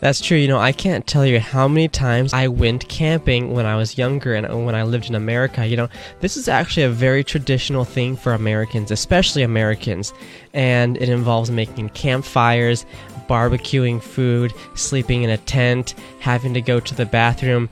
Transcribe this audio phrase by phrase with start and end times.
[0.00, 0.38] That's true.
[0.38, 3.98] You know, I can't tell you how many times I went camping when I was
[3.98, 5.66] younger and when I lived in America.
[5.66, 5.88] You know,
[6.20, 10.12] this is actually a very traditional thing for Americans, especially Americans.
[10.54, 12.86] And it involves making campfires,
[13.28, 17.68] barbecuing food, sleeping in a tent, having to go to the bathroom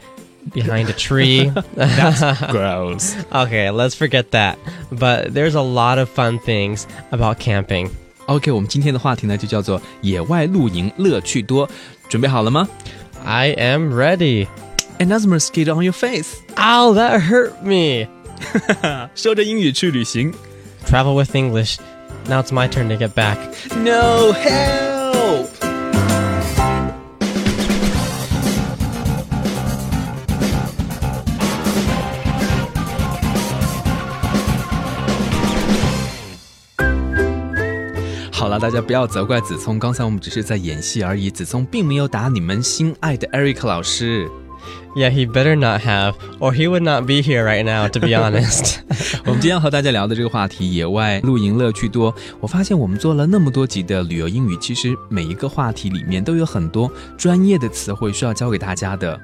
[0.53, 1.51] behind a tree.
[1.75, 3.17] That's gross.
[3.33, 4.59] Okay, let's forget that.
[4.91, 7.91] But there's a lot of fun things about camping.
[8.27, 11.69] OK，我们今天的话题呢就叫做野外露营乐趣多，
[12.09, 12.69] 准备好了吗？
[13.25, 14.47] I am ready.
[14.99, 16.37] Another mosquito on your face.
[16.57, 18.09] Ow, that hurt me.
[19.15, 20.33] 说着英语去旅行。
[20.87, 21.79] Travel with English.
[22.29, 23.39] Now it's my turn to get back.
[23.77, 25.00] No help.
[38.34, 41.30] 好了，大家不要责怪子聪，刚才我们只是在演戏而已。
[41.30, 44.28] 子聪并没有打你们心爱的 Eric 老师。
[44.95, 47.87] Yeah, he better not have, or he would not be here right now.
[47.87, 48.79] To be honest，
[49.27, 52.15] 我们今天要和大家聊的这个话题，野外露营乐趣多。
[52.41, 59.21] 我发现我们做了那么多集的旅游英语，其实每一个话题里面都有很多专业的词汇需要教给大家的。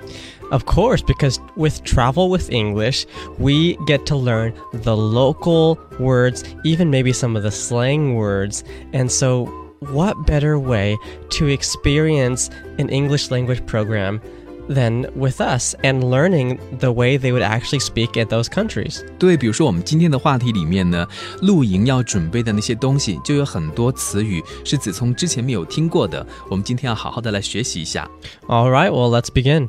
[0.51, 3.07] Of course, because with Travel with English,
[3.39, 4.53] we get to learn
[4.83, 8.61] the local words, even maybe some of the slang words.
[8.93, 9.49] And so,
[9.81, 10.99] what better way
[11.39, 14.21] to experience an English language program
[14.69, 19.03] than with us and learning the way they would actually speak in those countries.
[19.19, 21.07] 对，比如说我们今天的话题里面呢，
[21.41, 26.25] 露营要准备的那些东西，就有很多词语是子聪之前没有听过的。
[26.49, 28.09] 我们今天要好好的来学习一下。
[28.47, 29.69] All right, well, let's begin.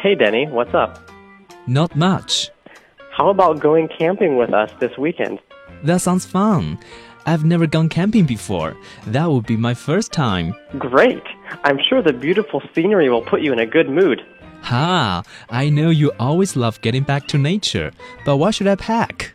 [0.00, 0.96] Hey, Denny, what's up?
[1.66, 2.50] Not much.
[3.15, 5.39] How about going camping with us this weekend?
[5.83, 6.79] That sounds fun.
[7.27, 8.75] I've never gone camping before.
[9.05, 10.55] That would be my first time.
[10.79, 11.21] Great!
[11.63, 14.25] I'm sure the beautiful scenery will put you in a good mood.
[14.63, 15.21] Ha!
[15.51, 17.91] I know you always love getting back to nature,
[18.25, 19.33] but what should I pack?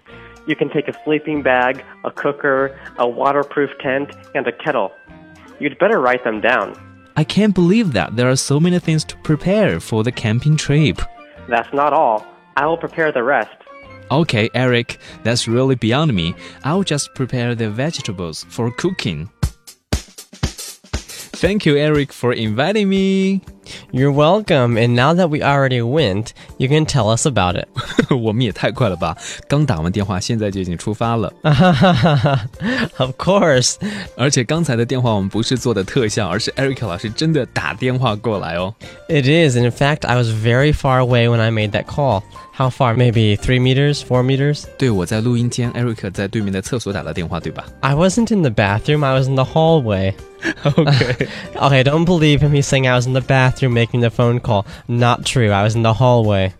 [0.49, 4.91] You can take a sleeping bag, a cooker, a waterproof tent, and a kettle.
[5.61, 6.77] You'd better write them down.
[7.17, 11.01] I can't believe that there are so many things to prepare for the camping trip.
[11.49, 12.27] That's not all.
[12.57, 13.55] I will prepare the rest.
[14.11, 16.35] Okay, Eric, that's really beyond me.
[16.65, 19.29] I'll just prepare the vegetables for cooking.
[21.41, 23.43] Thank you, Eric, for inviting me.
[23.92, 24.78] You're welcome.
[24.78, 27.68] And now that we already went, you can tell us about it.
[28.10, 29.18] 我们也太快了吧！
[29.48, 31.32] 刚打完电话，现在就已经出发了。
[32.98, 33.76] of course.
[34.18, 38.74] 而且刚才的电话我们不是做的特效，而是 Eric 老师真的打电话过来哦。
[39.08, 39.56] It is.
[39.56, 42.24] And in fact, I was very far away when I made that call.
[42.56, 42.96] How far?
[42.96, 44.66] Maybe three meters, four meters?
[44.78, 47.66] 对，我在录音间，Eric 在对面的厕所打的电话，对吧？
[47.80, 49.04] I wasn't in the bathroom.
[49.04, 50.14] I was in the hallway.
[50.66, 51.28] okay.
[51.56, 52.52] okay, don't believe him.
[52.52, 54.66] He's saying I was in the bathroom making the phone call.
[54.88, 55.52] Not true.
[55.52, 56.54] I was in the hallway.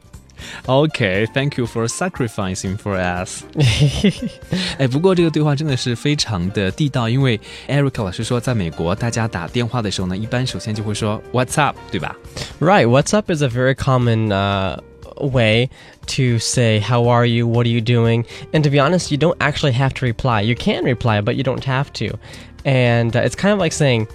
[0.68, 3.44] Okay, thank you for sacrificing for us.
[4.78, 7.40] 哎，不过这个对话真的是非常的地道，因为
[7.70, 12.16] Eric 老师说，在美国大家打电话的时候呢，一般首先就会说 What's up，对吧？
[12.60, 14.80] Right, What's up is a very common uh
[15.22, 15.70] way
[16.08, 17.48] to say, How are you?
[17.48, 18.26] What are you doing?
[18.52, 20.42] And to be honest, you don't actually have to reply.
[20.42, 22.18] You can reply, but you don't have to.
[22.66, 24.08] And uh, it's kind of like saying,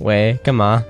[0.00, 0.84] 喂，干嘛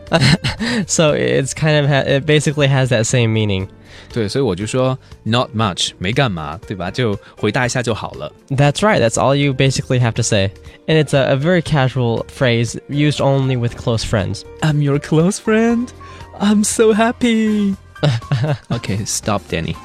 [0.87, 3.69] ？So it's kind of ha it basically has that same meaning.
[4.13, 6.91] 对，所以我就说 not much，没干嘛，对吧？
[6.91, 8.31] 就回答一下就好了。
[8.51, 9.01] That's right.
[9.01, 10.51] That's all you basically have to say,
[10.87, 14.43] and it's a, a very casual phrase used only with close friends.
[14.63, 15.89] I'm your close friend.
[16.41, 17.77] I'm so happy.
[18.71, 19.77] okay, stop, Denny.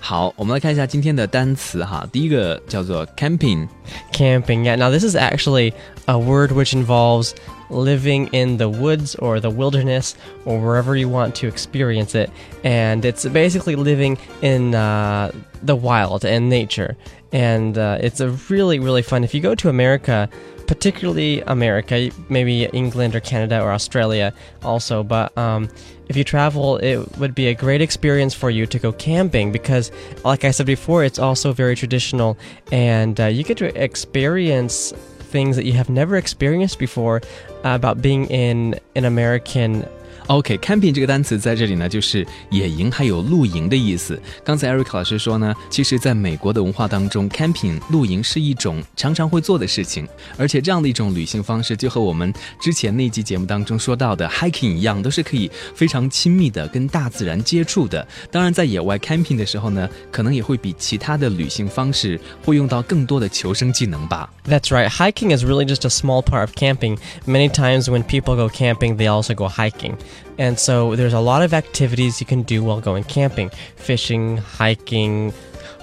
[0.00, 2.06] 好，我们来看一下今天的单词哈。
[2.12, 3.68] 第一个叫做 camping，
[4.12, 4.62] Camping.
[4.62, 4.76] Yeah.
[4.76, 5.72] Now, this is actually
[6.06, 7.34] a word which involves
[7.68, 10.12] living in the woods or the wilderness
[10.44, 12.30] or wherever you want to experience it.
[12.62, 16.96] And it's basically living in uh, the wild and nature.
[17.32, 19.24] And uh, it's a really, really fun.
[19.24, 20.28] If you go to America,
[20.71, 24.33] particularly America, maybe England or Canada or Australia
[24.63, 25.67] also, but um,
[26.07, 29.91] if you travel, it would be a great experience for you to go camping because,
[30.23, 32.37] like I said before, it's also very traditional
[32.71, 37.19] and uh, you get to experience things that you have never experienced before
[37.65, 39.85] about being in an American
[40.27, 44.21] OK，camping、这个单词在这里呢，就是野营还有露营的意思。
[44.45, 50.07] 刚才 Eric 老师说呢，其实在美国的文化当中，camping 露营是一种常常会做的事情，
[50.37, 58.07] 而且这样的一种旅行方式，就和我们之前那期节目当中说到的 hiking 一样，都是可以非常亲密的跟大自然接触的。
[58.31, 64.31] 当然，在野外 camping 的时候呢，可能也会比其他的旅行方式会用到更多的求生技能吧。
[64.47, 64.89] That's right.
[64.89, 66.97] Hiking is really just a small part of camping.
[67.25, 69.93] Many times when people go camping, they also go hiking.
[70.38, 75.32] And so there's a lot of activities you can do while going camping fishing, hiking,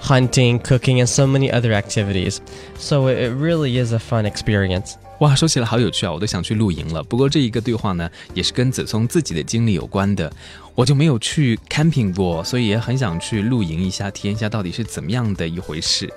[0.00, 2.40] hunting, cooking, and so many other activities.
[2.78, 4.94] So it it really is a fun experience.
[5.20, 7.02] 哇，说起来好有趣啊，我都想去露营了。
[7.02, 10.30] 不过这一个对话呢，也是跟子聪自己的经历有关的。
[10.74, 16.12] 我就没有去 camping 过，所以也很想去露营一下，体验一下到底是怎么样的一回事。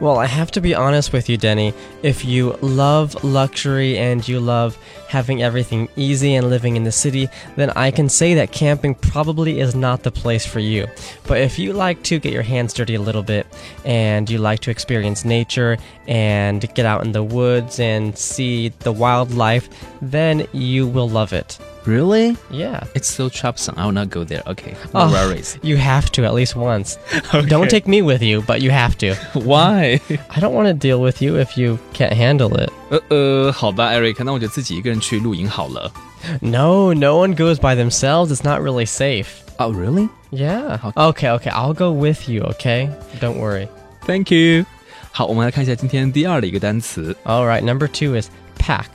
[0.00, 1.74] Well, I have to be honest with you, Denny.
[2.04, 4.78] If you love luxury and you love
[5.08, 9.58] having everything easy and living in the city, then I can say that camping probably
[9.58, 10.86] is not the place for you.
[11.26, 13.46] But if you like to get your hands dirty a little bit
[13.84, 18.92] and you like to experience nature and get out in the woods and see the
[18.92, 19.68] wildlife,
[20.00, 21.58] then you will love it.
[21.87, 22.37] Really?
[22.49, 22.83] Yeah.
[22.95, 23.75] It's so troublesome.
[23.77, 24.41] I will not go there.
[24.47, 25.11] Okay, no Oh.
[25.11, 25.57] worries.
[25.61, 26.97] You have to at least once.
[27.49, 29.15] Don't take me with you, but you have to.
[29.33, 29.99] Why?
[30.29, 32.71] I don't want to deal with you if you can't handle it.
[32.89, 35.91] 呃呃，好吧，Eric，那我就自己一个人去露营好了。
[36.39, 38.27] No, no one goes by themselves.
[38.33, 39.27] It's not really safe.
[39.57, 40.07] Oh, really?
[40.31, 40.79] Yeah.
[40.95, 41.51] Okay, okay.
[41.51, 42.89] I'll go with you, okay?
[43.19, 43.67] Don't worry.
[44.07, 44.65] Thank you.
[45.11, 48.87] 好，我们来看一下今天第二的一个单词 All right, number two is pack.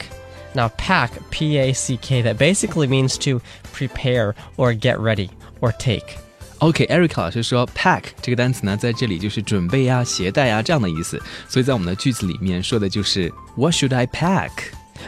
[0.55, 3.41] Now, pack, P A C K, that basically means to
[3.73, 5.31] prepare or get ready
[5.61, 6.19] or take.
[6.61, 14.51] OK，Eric、老师说，pack 这个单词呢，在这里就是准备呀、携带呀这样的意思，所以在我们的句子里面说的就是 What should I pack？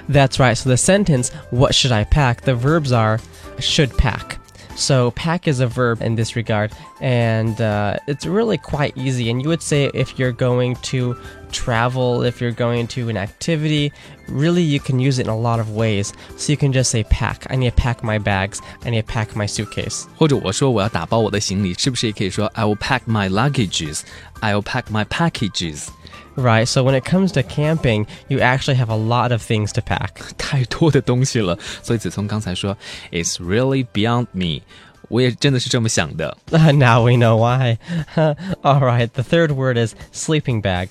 [0.08, 0.54] That's right.
[0.54, 2.42] So the sentence, what should I pack?
[2.42, 3.18] The verbs are
[3.58, 4.36] should pack.
[4.76, 9.28] So pack is a verb in this regard, and uh, it's really quite easy.
[9.28, 11.16] And you would say if you're going to
[11.54, 13.92] travel, if you're going to an activity,
[14.28, 16.12] really you can use it in a lot of ways.
[16.36, 17.46] So you can just say pack.
[17.50, 18.60] I need to pack my bags.
[18.84, 20.06] I need to pack my suitcase.
[20.16, 25.88] 或者我说我要打包我的行李，是不是也可以说 I will pack my luggages？I will pack my packages？
[26.36, 26.66] Right.
[26.66, 30.32] So when it comes to camping, you actually have a lot of things to pack.
[30.38, 32.78] 太多的东西了，所以子聪刚才说
[33.10, 34.62] It's really beyond me。
[35.08, 36.36] 我也真的是这么想的。
[36.50, 37.78] now we know why.
[38.62, 39.08] All right.
[39.12, 40.90] The third word is sleeping bag.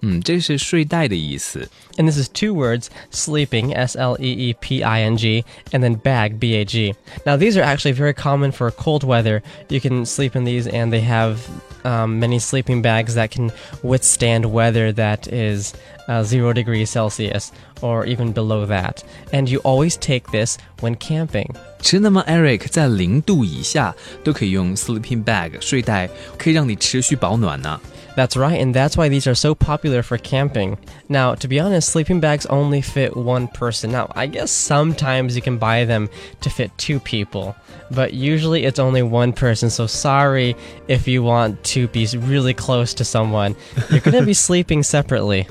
[0.00, 1.70] 嗯，这是睡袋的意思。
[1.96, 5.84] And this is two words sleeping, S L E E P I N G, and
[5.84, 6.94] then bag, B A G.
[7.24, 9.42] Now, these are actually very common for cold weather.
[9.68, 11.48] You can sleep in these, and they have
[11.84, 15.74] um, many sleeping bags that can withstand weather that is
[16.08, 19.04] uh, zero degrees Celsius or even below that.
[19.32, 21.54] And you always take this when camping.
[21.84, 22.68] 真的吗，Eric？
[22.68, 27.80] 在零度以下都可以用 sleeping bag 睡袋，可以让你持续保暖呢、
[28.16, 30.76] That's right, and that's why these are so popular for camping.
[31.06, 33.92] Now, to be honest, sleeping bags only fit one person.
[33.92, 36.08] Now, I guess sometimes you can buy them
[36.42, 37.54] to fit two people,
[37.90, 39.70] but usually it's only one person.
[39.70, 40.56] So sorry
[40.86, 43.54] if you want to be really close to someone.
[43.90, 45.46] You're going to be sleeping separately.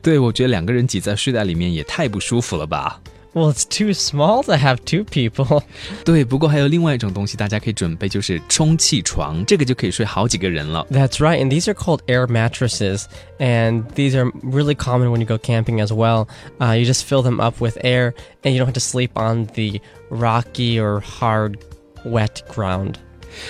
[0.00, 3.00] 对，我觉得两个人挤在睡袋里面也太不舒服了吧。
[3.38, 5.64] Well, it's too small to have two people.
[6.04, 10.86] 对，不过还有另外一种东西，大家可以准备，就是充气床，这个就可以睡好几个人了。
[10.88, 13.06] That's right, and these are called air mattresses,
[13.40, 16.28] and these are really common when you go camping as well.
[16.60, 19.48] Uh, you just fill them up with air, and you don't have to sleep on
[19.56, 21.58] the rocky or hard,
[22.04, 22.98] wet ground.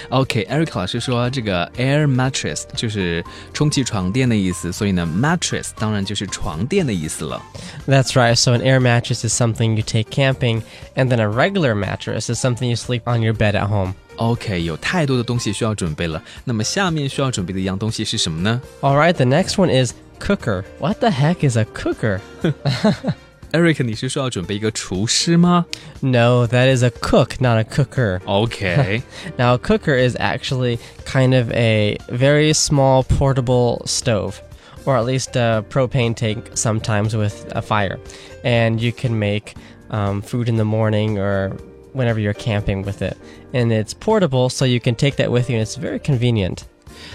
[0.08, 7.42] OK，Eric、老师说这个 air mattress 就是充气床垫的意思，所以呢，mattress 当然就是床垫的意思了。
[7.86, 8.34] That's right.
[8.34, 10.62] So an air mattress is something you take camping,
[10.94, 13.94] and then a regular mattress is something you sleep on your bed at home.
[14.16, 16.22] OK，有太多的东西需要准备了。
[16.44, 20.64] 那么下面需要准备的一样东西是什么呢 All right, the next one is cooker.
[20.78, 22.20] What the heck is a cooker?
[23.52, 25.66] ？Eric，你是说要准备一个厨师吗
[26.00, 28.20] No, that is a cook, not a cooker.
[28.24, 29.02] ？OK，
[29.38, 34.40] Now, a cooker is actually kind of a very small portable stove,
[34.84, 37.98] or at least a propane tank sometimes with a fire.
[38.42, 39.54] And you can make
[39.90, 41.56] um, food in the morning or
[41.92, 43.16] whenever you're camping with it.
[43.52, 46.64] And it's portable, so you can take that with you, and it's very convenient.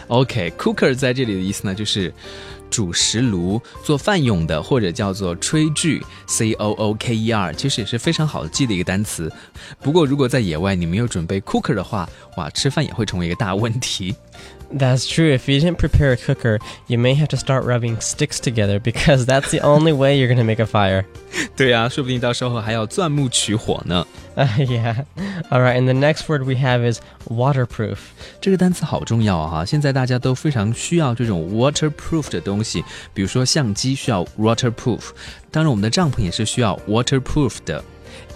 [0.08, 2.14] OK，cooker、在这里的意思呢，就是
[2.75, 9.33] 主食炉，做饭用的，或者叫做炊具，C O O K E R，其实也是非常好记的一个单词。
[9.81, 14.13] 不过，如果在野外你没有准备 cooker 的话，哇，吃饭也会成为一个大问题。
[14.72, 15.34] That's true.
[15.34, 19.26] If you didn't prepare a cooker, you may have to start rubbing sticks together because
[19.26, 21.06] that's the only way you're going to make a fire.
[21.56, 24.06] 对啊，说不定到时候还要钻木取火呢。
[24.36, 25.06] Uh, yeah.
[25.50, 27.98] All right, and the next word we have is waterproof.
[28.40, 29.50] 这个单词好重要啊！
[29.50, 35.10] 哈，现在大家都非常需要这种 waterproof 的东西，比如说相机需要 waterproof，
[35.50, 37.84] 当然我们的帐篷也是需要 waterproof 的。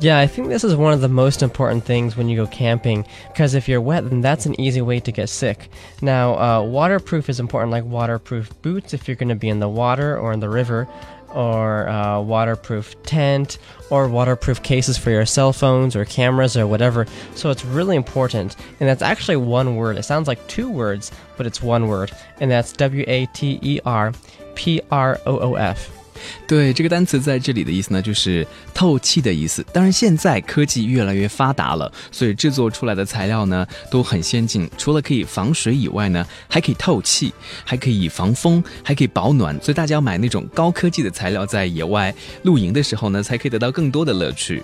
[0.00, 3.04] Yeah, I think this is one of the most important things when you go camping
[3.28, 5.70] because if you're wet, then that's an easy way to get sick.
[6.02, 9.68] Now, uh, waterproof is important, like waterproof boots if you're going to be in the
[9.68, 10.88] water or in the river,
[11.35, 13.58] or uh, waterproof tent,
[13.90, 17.06] or waterproof cases for your cell phones or cameras or whatever.
[17.35, 19.99] So it's really important, and that's actually one word.
[19.99, 23.80] It sounds like two words, but it's one word, and that's W A T E
[23.85, 24.12] R
[24.54, 25.97] P R O O F.
[26.46, 29.64] 对，这个单词在这里的意思呢，就是透气的意思。
[29.72, 34.68] 当然，现在科技越来越发达了，所以制作出来的材料呢都很先进。
[34.76, 37.32] 除了可以防水以外呢，还可以透气，
[37.64, 39.54] 还可以防风，还可以保暖。
[39.62, 44.62] 所以大家要买那种高科技的材料，在野外露营的时候呢，才可以得到更多的乐趣。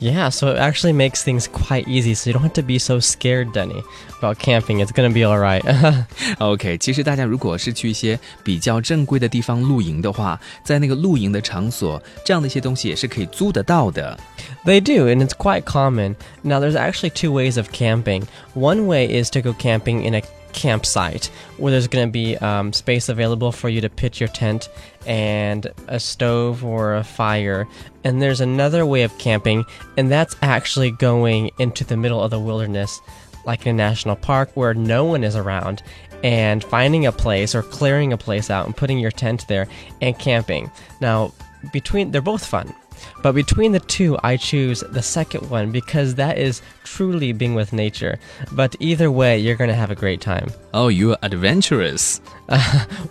[0.00, 3.00] Yeah, so it actually makes things quite easy, so you don't have to be so
[3.00, 3.82] scared, Denny,
[4.20, 4.78] about camping.
[4.78, 5.64] It's gonna be alright.
[6.38, 14.16] OK，其实大家如果是去一些比较正规的地方露营的话，在那个露营的场所，这样的一些东西也是可以租得到的。
[14.64, 16.14] they do, and it's quite common.
[16.42, 18.22] Now, there's actually two ways of camping.
[18.54, 20.22] One way is to go camping in a
[20.53, 21.25] campsite
[21.57, 24.69] where there's going to be um, space available for you to pitch your tent
[25.05, 27.67] and a stove or a fire.
[28.03, 29.65] And there's another way of camping,
[29.97, 33.01] and that's actually going into the middle of the wilderness,
[33.45, 35.83] like in a national park where no one is around,
[36.23, 39.67] and finding a place or clearing a place out and putting your tent there
[40.01, 40.71] and camping.
[41.01, 41.33] Now,
[41.71, 42.73] between they're both fun.
[43.21, 47.73] But between the two, I choose the second one because that is truly being with
[47.73, 48.19] nature.
[48.51, 50.49] But either way, you're going to have a great time.
[50.73, 52.21] Oh, you're adventurous.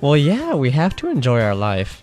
[0.00, 2.02] Well, yeah, we have to enjoy our life.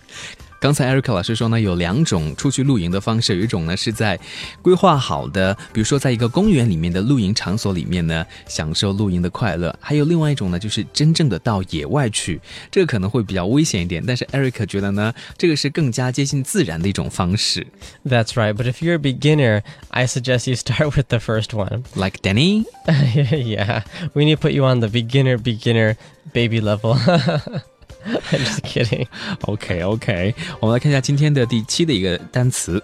[0.60, 4.20] 刚才 Erica 老师说呢，有两种出去露营的方式，有一种呢是在
[4.60, 12.38] 规划好的，比如说在一个公园里面的露营场所里面呢，享受露营的快乐；还有另外一种呢，就是真正的到野外去，
[12.70, 14.04] 这个可能会比较危险一点。
[14.06, 17.66] 但是 Erica 觉得呢，这个是更加接近自然的一种方式。
[18.04, 21.84] That's right, but if you're a beginner, I suggest you start with the first one.
[21.94, 22.66] Like Denny?
[22.86, 25.96] yeah, we need to put you on the beginner, beginner,
[26.34, 26.98] baby level.
[28.32, 29.06] I'm just kidding.
[29.42, 30.34] Okay, okay.
[30.60, 32.82] 我们来看一下今天的第七的一个单词。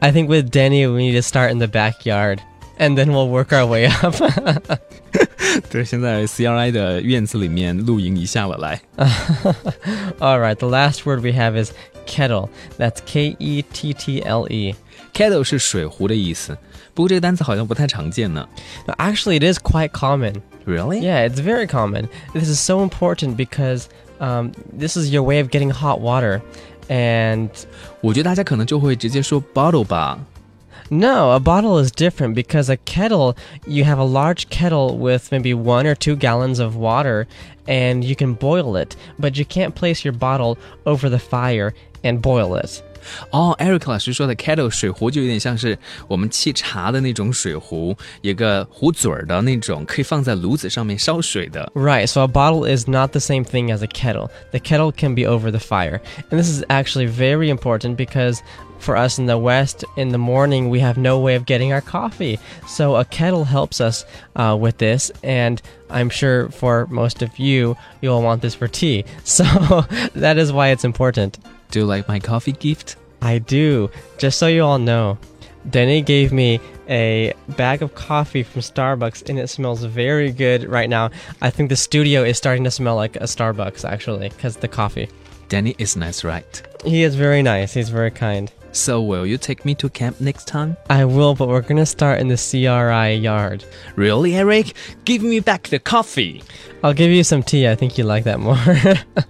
[0.00, 2.38] I think with Denny, we need to start in the backyard,
[2.78, 4.14] and then we'll work our way up.
[5.70, 8.80] 对，先在 CRI 的院子里面露营一下了，来。
[10.18, 11.72] All right, the last word we have is
[12.06, 12.48] kettle.
[12.78, 14.74] That's K E T T L E.
[15.14, 16.56] Kettle 是水壶的意思，
[16.92, 18.46] 不过这个单词好像不太常见呢。
[18.98, 20.42] Actually, it is quite common.
[20.66, 21.00] Really?
[21.00, 22.08] Yeah, it's very common.
[22.34, 23.84] This is so important because
[24.19, 26.41] um, this is your way of getting hot water.
[26.87, 27.49] And
[28.01, 30.19] 我觉得大家可能就会直接说 bottle 吧。
[30.93, 35.53] no, a bottle is different because a kettle, you have a large kettle with maybe
[35.53, 37.27] one or two gallons of water
[37.65, 41.73] and you can boil it, but you can't place your bottle over the fire
[42.03, 42.83] and boil it.
[43.31, 51.69] 哦，Eric 老师说的 kettle 水壶就有点像是我们沏茶的那种水壶，有个壶嘴儿的那种，可以放在炉子上面烧水的。
[51.73, 54.29] Right, so a bottle is not the same thing as a kettle.
[54.51, 55.99] The kettle can be over the fire.
[56.29, 58.39] And this is actually very important because
[58.79, 61.81] for us in the West, in the morning, we have no way of getting our
[61.81, 62.39] coffee.
[62.67, 65.11] So a kettle helps us uh, with this.
[65.23, 69.05] And I'm sure for most of you, you'll want this for tea.
[69.23, 69.43] So
[70.15, 71.39] that is why it's important.
[71.70, 75.18] Do you like my coffee gift？I do, just so you all know.
[75.68, 80.88] Denny gave me a bag of coffee from Starbucks and it smells very good right
[80.88, 81.10] now.
[81.42, 85.08] I think the studio is starting to smell like a Starbucks actually because the coffee.
[85.48, 86.62] Denny is nice, right?
[86.84, 87.74] He is very nice.
[87.74, 88.52] He's very kind.
[88.73, 90.77] So will you take me to camp next time?
[90.89, 93.65] I will, but we're gonna start in the CRI yard.
[93.97, 94.73] Really, Eric?
[95.03, 96.41] Give me back the coffee.
[96.81, 97.67] I'll give you some tea.
[97.67, 98.57] I think you like that more.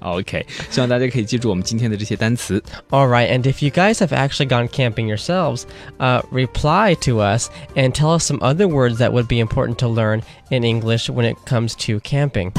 [0.02, 2.64] OK， 希望大家可以记住我们今天的这些单词。
[2.92, 5.64] All right, and if you guys have actually gone camping yourselves,
[5.98, 9.88] uh, reply to us and tell us some other words that would be important to
[9.88, 12.54] learn in English when it comes to camping.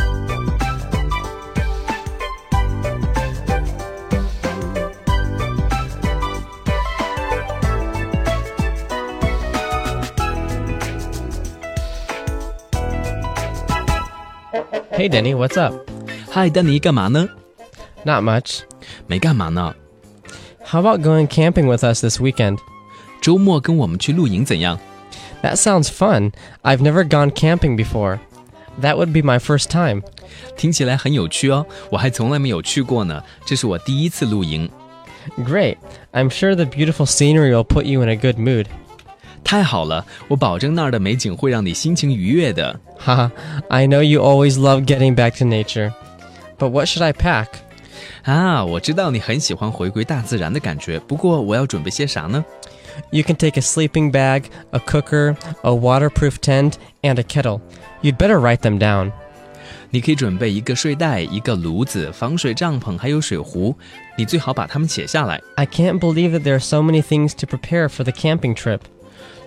[14.96, 15.74] Hey Denny, what's up?
[16.30, 17.28] 嗨，丹尼，干嘛呢？
[18.04, 18.60] Not much.
[19.06, 19.74] 没干嘛呢。
[20.64, 22.58] How about going camping with us this weekend?
[23.20, 24.78] 周末跟我们去露营怎样？
[25.42, 26.32] That sounds fun.
[26.62, 28.20] I've never gone camping before.
[28.80, 30.04] That would be my first time.
[30.56, 34.70] 听起来很有趣哦，我还从来没有去过呢，这是我第一次露营。
[35.44, 35.76] Great.
[36.12, 38.68] I'm sure the beautiful scenery will put you in a good mood.
[39.46, 42.80] 太好了，我保证那儿的美景会让你心情愉悦的。
[42.98, 43.30] Haha,
[43.68, 45.92] I know you always love getting back to nature.
[46.58, 47.46] But what should I pack?
[48.24, 52.44] 啊，我知道你很喜欢回归大自然的感觉，不过我要准备些啥呢？
[53.10, 57.60] You can take a sleeping bag, a cooker, a waterproof tent, and a kettle.
[58.02, 59.12] You'd better write them down.
[59.90, 63.76] 你可以准备一个睡袋、一个炉子、防水帐篷，还有水壶。
[64.16, 65.40] 你最好把它们写下来。
[65.56, 68.80] I can't believe that there are so many things to prepare for the camping trip.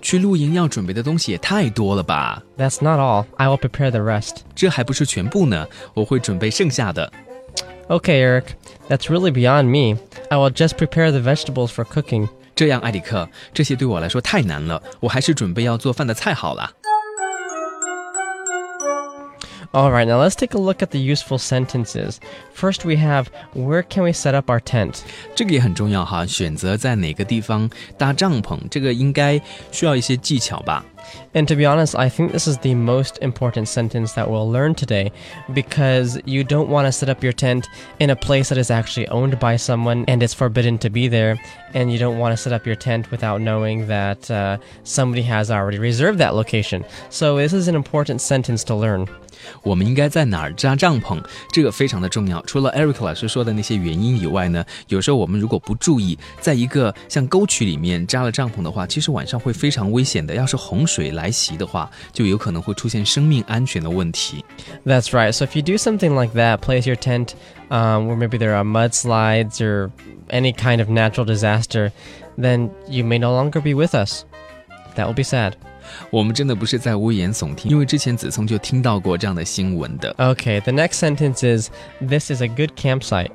[0.00, 3.26] 去露营要准备的东西也太多了吧？That's not all.
[3.36, 4.38] I will prepare the rest.
[4.54, 7.12] 这还不是全部呢，我会准备剩下的。
[7.88, 8.44] Okay, Eric.
[8.88, 10.00] That's really beyond me.
[10.28, 12.28] I will just prepare the vegetables for cooking.
[12.54, 16.70] 这样，艾里克，这些对我来说太难了，我还是准备要做饭的菜好了。
[19.71, 22.19] All right, now let's take a look at the useful sentences.
[22.53, 24.99] First, we have where can we set up our tent?
[25.35, 30.85] 这个也很重要哈，选择在哪个地方搭帐篷，这个应该需要一些技巧吧。
[31.33, 34.73] And to be honest, I think this is the most important sentence that we'll learn
[34.73, 35.11] today
[35.53, 37.67] because you don't want to set up your tent
[37.99, 41.37] in a place that is actually owned by someone and it's forbidden to be there.
[41.73, 45.51] And you don't want to set up your tent without knowing that uh, somebody has
[45.51, 46.85] already reserved that location.
[47.09, 49.07] So, this is an important sentence to learn.
[49.61, 51.21] 我们应该在哪儿扎帐篷？
[51.51, 52.41] 这个非常的重要。
[52.43, 60.33] 除了 Eric 老师说的那些原因以外呢，有时候我们如果不注意，在一个像沟渠里面扎了帐篷的话，其实晚上会非常危险的。
[60.33, 64.43] 要是洪 水来袭的话，就有可能会出现生命安全的问题。
[64.85, 65.31] That's right.
[65.31, 67.33] So if you do something like that, place your tent
[67.69, 69.91] um, where maybe there are mudslides or
[70.29, 71.91] any kind of natural disaster,
[72.37, 74.23] then you may no longer be with us.
[74.95, 75.53] That will be sad.
[76.09, 80.13] 我们真的不是在危言耸听，因为之前子聪就听到过这样的新闻的。
[80.17, 81.69] Okay, the next sentence is
[82.01, 83.29] This is a good campsite.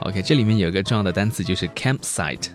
[0.00, 2.46] OK，这里面有一个重要的单词就是 campsite。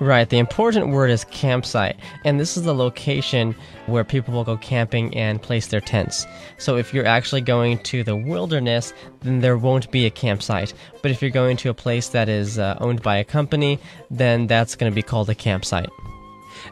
[0.00, 3.54] Right, the important word is campsite, and this is the location
[3.86, 6.26] where people will go camping and place their tents.
[6.58, 10.74] So if you're actually going to the wilderness, then there won't be a campsite.
[11.02, 13.78] But if you're going to a place that is uh, owned by a company,
[14.10, 15.90] then that's going to be called a campsite.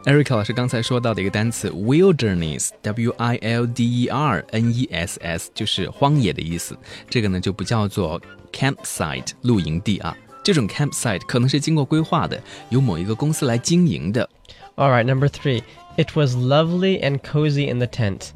[0.05, 6.77] Eric 老师刚才说到的一个单词 wilderness，w i l d e r n e s s，就是荒野的意思。
[7.09, 8.19] 这个呢就不叫做
[8.51, 10.15] campsite 露营地啊，
[10.46, 14.30] 这种 campsite 可能是经过规划的，由某一个公司来经营的。
[14.76, 15.64] All right, number three.
[15.96, 18.28] It was lovely and cozy in the tent.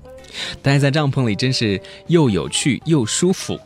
[0.61, 3.61] 待在帐篷里真是又有趣又舒服。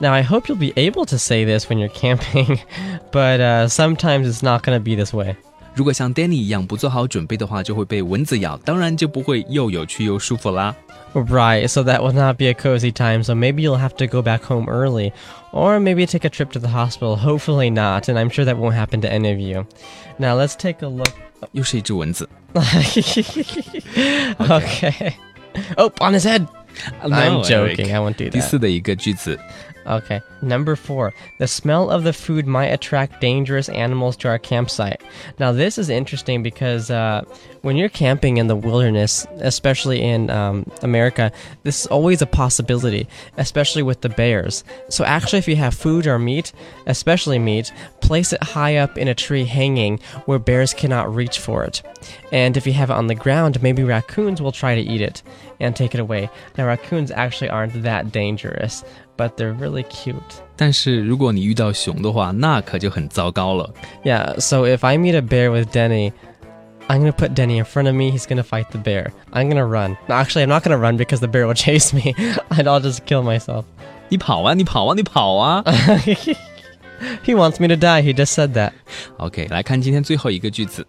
[0.00, 2.58] Now, I hope you'll be able to say this when you're camping,
[3.12, 5.36] but uh, sometimes it's not going to be this way.
[5.76, 10.74] 如果像 Denny 一样不做好准备的话，就会被蚊子咬，当然就不会又有趣又舒服啦。
[11.13, 14.43] Right, so that will not be a cozy time, so maybe you'll have to go back
[14.43, 15.11] home early,
[15.51, 17.15] or maybe take a trip to the hospital.
[17.15, 19.65] Hopefully not, and I'm sure that won't happen to any of you.
[20.19, 21.13] Now, let's take a look.
[21.53, 22.29] 又是一只蚊子。
[24.39, 25.13] okay.
[25.77, 26.47] Oh, on his head!
[27.01, 27.93] I'm No, joking, Eric.
[27.93, 28.41] I won't do 第 that.
[28.43, 29.37] 四的一个句子
[29.87, 30.21] Okay.
[30.43, 35.01] Number four, the smell of the food might attract dangerous animals to our campsite.
[35.39, 37.23] Now, this is interesting because uh,
[37.63, 41.31] when you're camping in the wilderness, especially in um, America,
[41.63, 44.63] this is always a possibility, especially with the bears.
[44.89, 46.53] So, actually, if you have food or meat,
[46.85, 51.63] especially meat, place it high up in a tree hanging where bears cannot reach for
[51.63, 51.81] it.
[52.31, 55.23] And if you have it on the ground, maybe raccoons will try to eat it
[55.59, 56.29] and take it away.
[56.55, 58.83] Now, raccoons actually aren't that dangerous,
[59.17, 60.15] but they're really cute.
[60.55, 63.73] 但是如果你遇到熊的话，那可就很糟糕了。
[64.03, 66.11] Yeah, so if I meet a bear with Denny,
[66.87, 68.11] I'm gonna put Denny in front of me.
[68.11, 69.11] He's gonna fight the bear.
[69.31, 69.95] I'm gonna run.
[70.07, 72.15] No, actually, I'm not gonna run because the bear will chase me,
[72.49, 73.65] and I'll just kill myself.
[74.09, 75.63] 你跑啊，你跑啊，你跑啊。
[77.23, 78.01] He wants me to die.
[78.01, 78.71] He just said that.
[79.17, 80.85] OK，来看今天最后一个句子。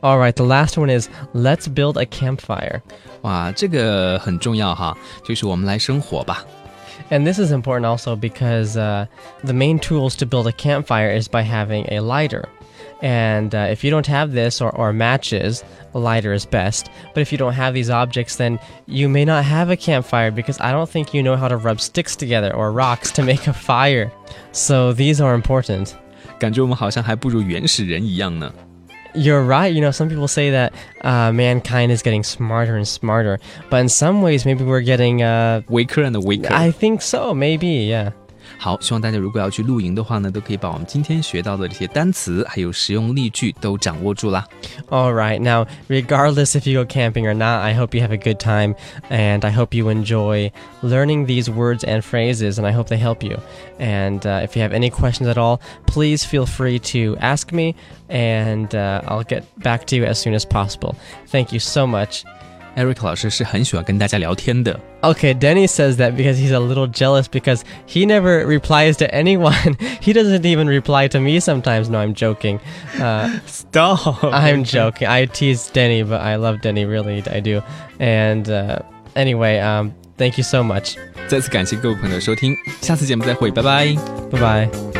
[0.00, 2.80] All right, the last one is let's build a campfire.
[3.22, 6.44] 哇，这个很重要哈，就是我们来生火吧。
[7.10, 9.06] And this is important also because uh,
[9.42, 12.44] the main tools to build a campfire is by having a lighter.
[13.02, 16.86] And uh, if you don't have this or, or matches, a lighter is best.
[17.12, 20.58] But if you don't have these objects, then you may not have a campfire because
[20.60, 23.52] I don't think you know how to rub sticks together or rocks to make a
[23.52, 24.10] fire.
[24.52, 25.94] So these are important.
[26.38, 28.50] 感觉我们好像还不如原始人一样呢。
[29.15, 29.73] You're right.
[29.73, 33.39] You know, some people say that uh, mankind is getting smarter and smarter.
[33.69, 35.23] But in some ways, maybe we're getting.
[35.23, 37.33] Uh, Waker and Waker。I think so.
[37.33, 38.11] Maybe, yeah.
[38.58, 44.46] 好，希望大家如果要去露营的话呢，都可以把我们今天学到的这些单词还有实用例句都掌握住啦。
[44.90, 45.40] All right.
[45.40, 48.74] Now, regardless if you go camping or not, I hope you have a good time
[49.10, 50.52] and I hope you enjoy
[50.82, 53.38] learning these words and phrases and I hope they help you.
[53.78, 57.74] And uh, if you have any questions at all, please feel free to ask me
[58.08, 60.94] and uh, I'll get back to you as soon as possible.
[61.28, 62.24] Thank you so much.
[62.76, 64.78] Eric 老师是很喜欢跟大家聊天的。
[65.02, 69.76] Okay, Denny says that because he's a little jealous because he never replies to anyone.
[70.00, 71.88] he doesn't even reply to me sometimes.
[71.88, 72.58] No, I'm joking.
[72.98, 74.24] Uh, Stop！
[74.24, 75.06] I'm joking.
[75.06, 77.62] I tease Denny, but I love Denny, really, I do.
[78.00, 78.80] And uh,
[79.14, 80.96] anyway, um, thank you so much.
[81.28, 83.86] 再次感谢各位朋友的收听，下次节目再会，拜拜。
[84.32, 84.97] Bye bye.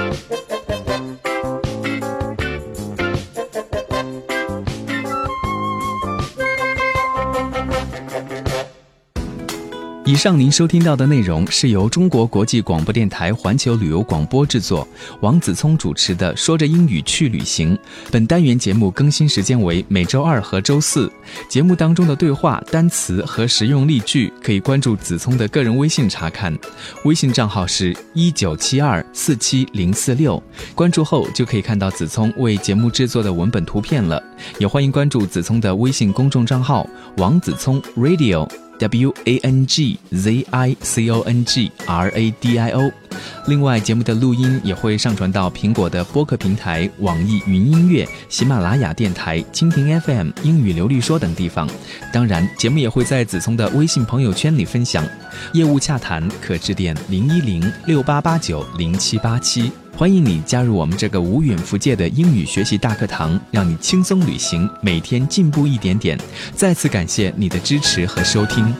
[10.10, 14.88] 以上您收听到的内容是由中国国际广播电台环球旅游广播制作，
[15.22, 17.76] 王子聪主持的《说着英语去旅行》。
[18.10, 21.12] 本单元节目更新时间为每周二和周四。
[21.48, 26.58] 节目当中的对话、单词和实用例句，可以关注子聪的个人微信查看，
[27.06, 30.42] 微信账号是一九七二四七零四六。
[30.74, 34.20] 关注后就可以看到子聪为节目制作的文本图片了。
[34.58, 38.50] 也欢迎关注子聪的微信公众账号王子聪 Radio。
[38.80, 42.92] W A N G Z I C O N G R A D I O。
[43.48, 51.68] 另外，节目的录音也会上传到苹果的播客平台、网易云音乐、喜马拉雅电台、蜻蜓 FM、英语流利说等地方。
[52.14, 55.06] 当然，节目也会在子聪的微信朋友圈里分享。
[55.54, 59.72] 业务洽谈可致电零一零六八八九零七八七。
[60.00, 66.18] 欢迎你加入我们这个无远弗届的英语学习大课堂，让你轻松旅行，每天进步一点点。
[66.56, 68.74] 再次感谢你的支持和收听。